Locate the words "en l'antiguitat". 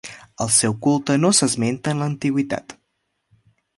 1.97-2.77